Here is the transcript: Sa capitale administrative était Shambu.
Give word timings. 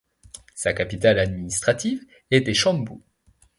Sa 0.55 0.73
capitale 0.73 1.19
administrative 1.19 2.03
était 2.31 2.55
Shambu. 2.55 3.03